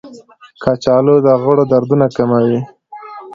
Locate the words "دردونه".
1.71-2.05